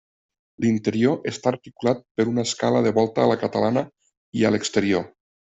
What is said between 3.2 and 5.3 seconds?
a la catalana i a l'exterior.